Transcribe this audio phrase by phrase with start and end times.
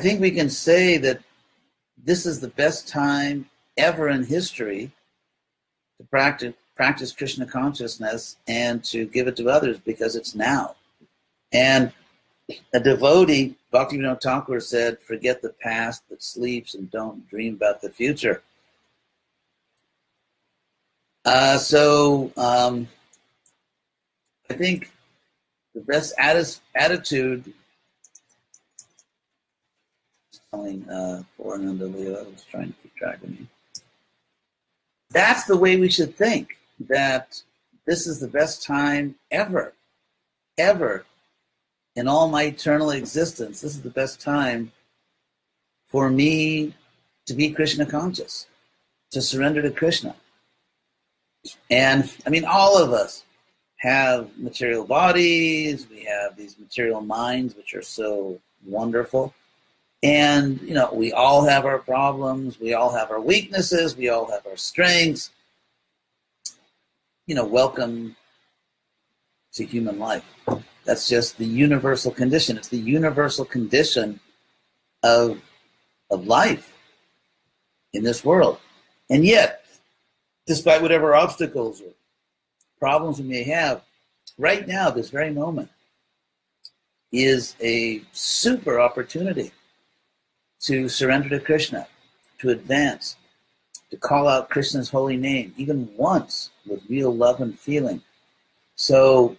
[0.00, 1.20] think we can say that
[2.02, 4.90] this is the best time ever in history
[5.98, 10.76] to practice practice Krishna consciousness and to give it to others because it's now.
[11.52, 11.92] And
[12.72, 17.90] a devotee, Bhaktivinoda Thakur said, forget the past that sleeps and don't dream about the
[17.90, 18.42] future.
[21.26, 22.88] Uh, so um,
[24.48, 24.90] I think
[25.74, 26.14] the best
[26.74, 27.52] attitude
[30.52, 33.46] telling uh, I was trying to keep track of me.
[35.10, 37.40] That's the way we should think, that
[37.86, 39.74] this is the best time ever,
[40.58, 41.04] ever
[41.94, 43.60] in all my eternal existence.
[43.60, 44.72] This is the best time
[45.86, 46.74] for me
[47.26, 48.46] to be Krishna conscious,
[49.12, 50.16] to surrender to Krishna.
[51.70, 53.24] And I mean, all of us
[53.76, 59.32] have material bodies, we have these material minds, which are so wonderful.
[60.02, 64.30] And, you know, we all have our problems, we all have our weaknesses, we all
[64.30, 65.30] have our strengths.
[67.26, 68.16] You know, welcome
[69.52, 70.24] to human life.
[70.84, 72.56] That's just the universal condition.
[72.56, 74.20] It's the universal condition
[75.02, 75.40] of,
[76.10, 76.72] of life
[77.92, 78.58] in this world.
[79.10, 79.64] And yet,
[80.46, 81.92] despite whatever obstacles or
[82.78, 83.82] problems we may have,
[84.38, 85.68] right now, this very moment,
[87.12, 89.52] is a super opportunity
[90.60, 91.86] to surrender to Krishna,
[92.38, 93.16] to advance,
[93.90, 98.02] to call out Krishna's holy name, even once with real love and feeling.
[98.76, 99.36] So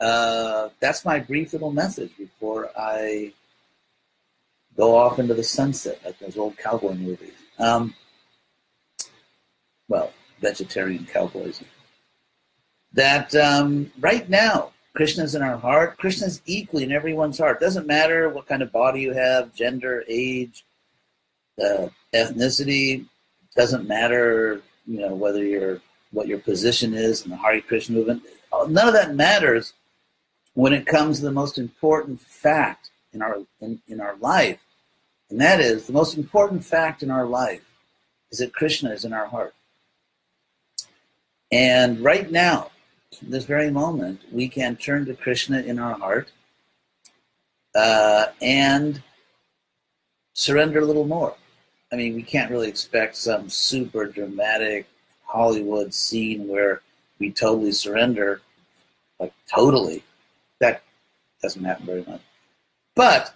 [0.00, 3.32] uh, that's my brief little message before I
[4.76, 7.34] go off into the sunset like those old cowboy movies.
[7.58, 7.94] Um,
[9.88, 11.62] well, vegetarian cowboys.
[12.92, 15.98] That um, right now, Krishna's in our heart.
[15.98, 17.60] Krishna's equally in everyone's heart.
[17.60, 20.64] Doesn't matter what kind of body you have, gender, age,
[21.62, 23.06] uh, ethnicity.
[23.56, 25.80] Doesn't matter, you know, whether you're
[26.12, 28.22] what your position is in the Hare Krishna movement.
[28.68, 29.74] None of that matters
[30.54, 34.60] when it comes to the most important fact in our in, in our life,
[35.30, 37.62] and that is the most important fact in our life
[38.30, 39.54] is that Krishna is in our heart.
[41.52, 42.70] And right now,
[43.22, 46.30] this very moment, we can turn to Krishna in our heart
[47.74, 49.02] uh, and
[50.32, 51.34] surrender a little more.
[51.92, 54.86] I mean, we can't really expect some super dramatic
[55.24, 56.82] Hollywood scene where
[57.18, 58.40] we totally surrender,
[59.18, 60.04] like totally.
[60.60, 60.82] That
[61.42, 62.20] doesn't happen very much.
[62.94, 63.34] But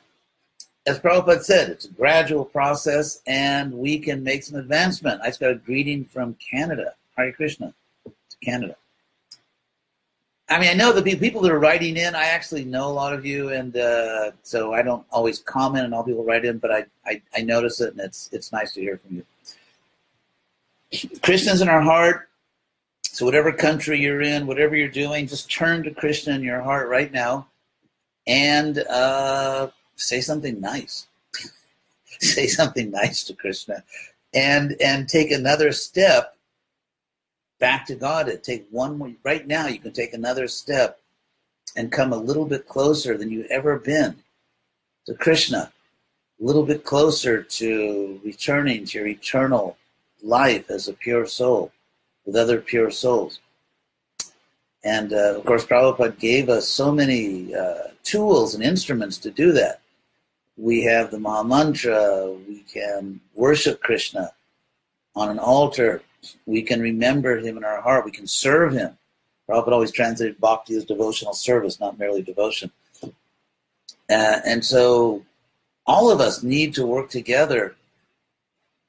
[0.86, 5.22] as Prabhupada said, it's a gradual process and we can make some advancement.
[5.22, 6.94] I just got a greeting from Canada.
[7.16, 7.72] Hare Krishna
[8.04, 8.76] to Canada.
[10.54, 12.14] I mean, I know the people that are writing in.
[12.14, 15.92] I actually know a lot of you, and uh, so I don't always comment on
[15.92, 18.80] all people write in, but I, I, I notice it, and it's it's nice to
[18.80, 19.16] hear from
[20.92, 21.10] you.
[21.22, 22.28] Krishna's in our heart.
[23.02, 26.88] So whatever country you're in, whatever you're doing, just turn to Krishna in your heart
[26.88, 27.48] right now,
[28.28, 31.08] and uh, say something nice.
[32.20, 33.82] say something nice to Krishna,
[34.32, 36.33] and and take another step
[37.64, 38.28] back to God.
[38.28, 39.10] It take one more.
[39.24, 41.00] Right now, you can take another step
[41.74, 44.16] and come a little bit closer than you've ever been
[45.06, 45.72] to Krishna.
[46.42, 49.78] A little bit closer to returning to your eternal
[50.22, 51.72] life as a pure soul
[52.26, 53.40] with other pure souls.
[54.84, 59.52] And uh, of course, Prabhupada gave us so many uh, tools and instruments to do
[59.52, 59.80] that.
[60.58, 64.32] We have the Maha Mantra, we can worship Krishna
[65.16, 66.02] on an altar
[66.46, 68.04] we can remember him in our heart.
[68.04, 68.96] We can serve him.
[69.48, 72.70] Prabhupada always translated bhakti as devotional service, not merely devotion.
[73.02, 75.24] Uh, and so
[75.86, 77.76] all of us need to work together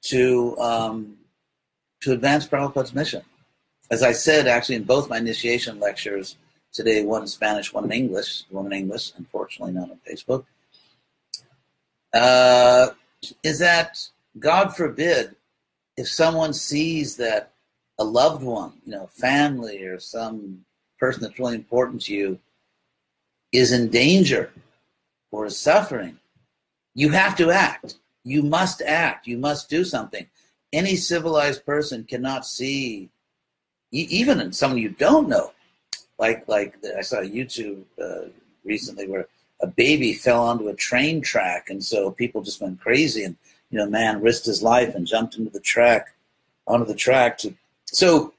[0.03, 1.17] to um,
[2.01, 3.21] to advance Prabhupada's mission.
[3.91, 6.37] As I said, actually, in both my initiation lectures
[6.71, 10.45] today, one in Spanish, one in English, one in English, unfortunately not on Facebook,
[12.13, 12.89] uh,
[13.43, 13.97] is that
[14.39, 15.35] God forbid
[15.97, 17.51] if someone sees that
[17.97, 20.65] a loved one, you know, family or some
[20.99, 22.39] person that's really important to you
[23.51, 24.51] is in danger
[25.31, 26.17] or is suffering,
[26.93, 27.95] you have to act.
[28.23, 29.27] You must act.
[29.27, 30.25] You must do something.
[30.73, 33.09] Any civilized person cannot see,
[33.91, 35.51] even in someone you don't know,
[36.17, 38.29] like like I saw YouTube uh,
[38.63, 39.27] recently where
[39.61, 43.37] a baby fell onto a train track, and so people just went crazy and
[43.69, 46.13] you know, man risked his life and jumped into the track,
[46.67, 47.53] onto the track to.
[47.85, 48.33] So,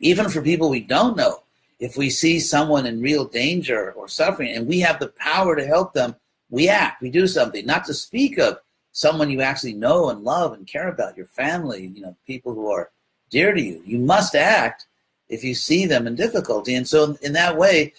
[0.00, 1.42] even for people we don't know,
[1.78, 5.66] if we see someone in real danger or suffering, and we have the power to
[5.66, 6.14] help them,
[6.50, 7.66] we act, we do something.
[7.66, 8.58] Not to speak of
[8.92, 12.70] someone you actually know and love and care about, your family, you know, people who
[12.70, 12.90] are
[13.30, 13.82] dear to you.
[13.84, 14.86] You must act
[15.28, 16.74] if you see them in difficulty.
[16.74, 17.92] And so, in that way,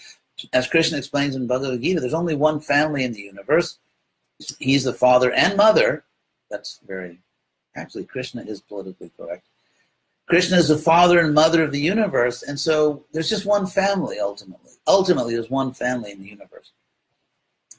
[0.54, 3.78] as Krishna explains in Bhagavad Gita, there's only one family in the universe.
[4.60, 6.04] He's the father and mother.
[6.50, 7.19] That's very,
[7.75, 9.47] actually, Krishna is politically correct.
[10.27, 12.44] Krishna is the father and mother of the universe.
[12.44, 14.71] And so there's just one family ultimately.
[14.88, 16.71] Ultimately, there's one family in the universe.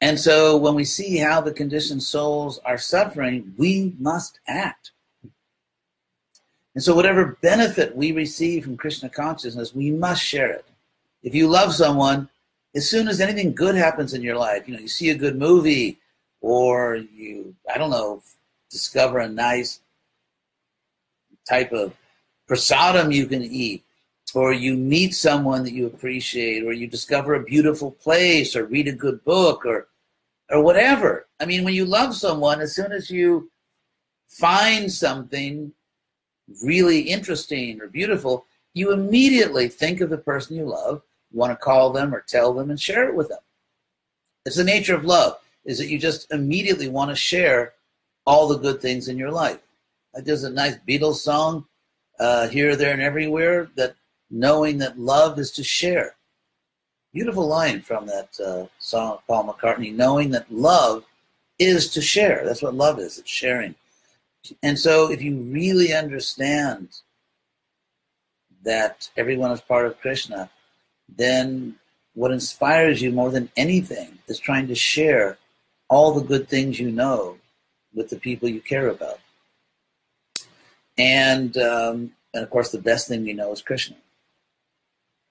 [0.01, 4.93] And so when we see how the conditioned souls are suffering, we must act.
[6.75, 10.67] And so, whatever benefit we receive from Krishna consciousness, we must share it.
[11.23, 12.29] If you love someone,
[12.75, 15.39] as soon as anything good happens in your life, you know, you see a good
[15.39, 15.97] movie,
[16.43, 18.23] or you, I don't know,
[18.77, 19.81] discover a nice
[21.49, 21.97] type of
[22.49, 23.85] prasadam you can eat,
[24.35, 28.89] or you meet someone that you appreciate, or you discover a beautiful place, or read
[28.89, 29.89] a good book, or
[30.51, 31.27] or whatever.
[31.41, 33.51] I mean, when you love someone, as soon as you
[34.29, 35.73] find something
[36.63, 41.03] really interesting or beautiful, you immediately think of the person you love,
[41.33, 43.41] want to call them or tell them and share it with them.
[44.45, 47.73] It's the nature of love, is that you just immediately want to share
[48.27, 49.61] all the good things in your life.
[50.15, 51.67] There's a nice Beatles song
[52.19, 53.95] uh, here, there, and everywhere that
[54.31, 56.17] knowing that love is to share.
[57.13, 61.05] Beautiful line from that uh, song Paul McCartney, knowing that love
[61.59, 62.43] is to share.
[62.45, 63.75] That's what love is, it's sharing.
[64.63, 66.89] And so, if you really understand
[68.63, 70.51] that everyone is part of Krishna,
[71.09, 71.77] then
[72.15, 75.39] what inspires you more than anything is trying to share
[75.89, 77.37] all the good things you know
[77.97, 79.19] with the people you care about.
[80.99, 83.97] And, um, and of course, the best thing you know is Krishna.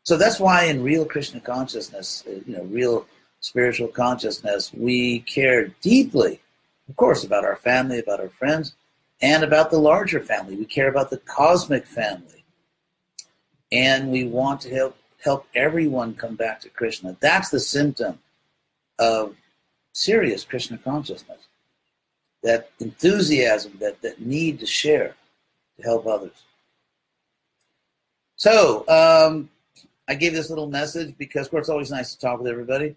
[0.03, 3.07] So that's why in real Krishna consciousness, you know, real
[3.39, 6.41] spiritual consciousness, we care deeply,
[6.89, 8.75] of course, about our family, about our friends,
[9.21, 10.55] and about the larger family.
[10.55, 12.43] We care about the cosmic family.
[13.71, 17.17] And we want to help help everyone come back to Krishna.
[17.19, 18.19] That's the symptom
[18.99, 19.35] of
[19.93, 21.39] serious Krishna consciousness.
[22.45, 25.15] That enthusiasm, that, that need to share,
[25.77, 26.43] to help others.
[28.37, 29.49] So, um,
[30.07, 32.95] I gave this little message because, of course, it's always nice to talk with everybody.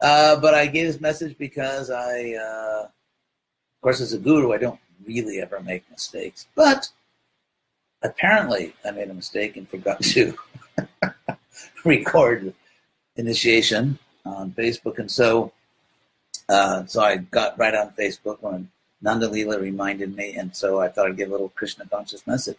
[0.00, 4.58] Uh, but I gave this message because I, uh, of course, as a guru, I
[4.58, 6.46] don't really ever make mistakes.
[6.54, 6.88] But
[8.02, 10.34] apparently, I made a mistake and forgot to
[11.84, 12.54] record
[13.16, 15.52] initiation on Facebook, and so
[16.50, 18.70] uh, so I got right on Facebook when
[19.00, 22.58] Nanda Leela reminded me, and so I thought I'd give a little Krishna conscious message.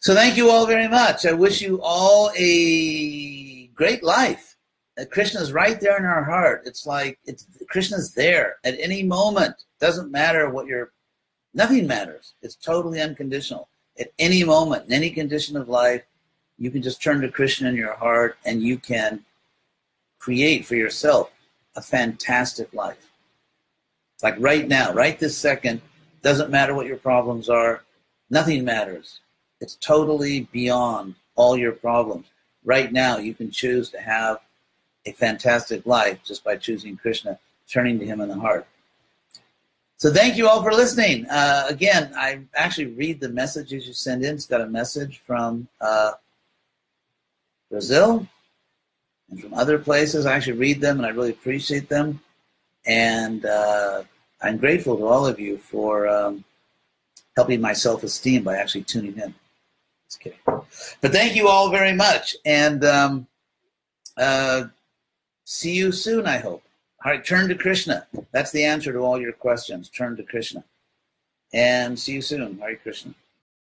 [0.00, 1.24] So thank you all very much.
[1.24, 4.56] I wish you all a great life.
[5.10, 6.62] Krishna's right there in our heart.
[6.66, 9.54] It's like it's Krishna's there at any moment.
[9.80, 10.90] Doesn't matter what your
[11.54, 12.34] nothing matters.
[12.42, 13.68] It's totally unconditional.
[13.98, 16.02] At any moment, in any condition of life,
[16.58, 19.24] you can just turn to Krishna in your heart and you can
[20.22, 21.32] create for yourself
[21.74, 23.10] a fantastic life.
[24.22, 25.82] Like right now, right this second,
[26.22, 27.82] doesn't matter what your problems are,
[28.30, 29.18] nothing matters.
[29.60, 32.26] It's totally beyond all your problems.
[32.64, 34.38] Right now, you can choose to have
[35.06, 38.68] a fantastic life just by choosing Krishna, turning to Him in the heart.
[39.96, 41.26] So, thank you all for listening.
[41.28, 44.34] Uh, again, I actually read the messages you send in.
[44.34, 46.12] It's got a message from uh,
[47.68, 48.28] Brazil
[49.32, 50.26] and from other places.
[50.26, 52.20] I actually read them and I really appreciate them.
[52.86, 54.04] And uh,
[54.42, 56.44] I'm grateful to all of you for um,
[57.34, 59.34] helping my self esteem by actually tuning in.
[60.06, 60.38] Just kidding.
[60.46, 62.36] But thank you all very much.
[62.44, 63.26] And um,
[64.16, 64.64] uh,
[65.44, 66.62] see you soon, I hope.
[67.04, 68.06] All right, turn to Krishna.
[68.30, 69.88] That's the answer to all your questions.
[69.88, 70.62] Turn to Krishna.
[71.54, 72.58] And see you soon.
[72.58, 73.14] Hare Krishna.